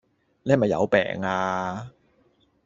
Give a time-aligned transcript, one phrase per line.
[0.41, 1.91] 你係咪有病呀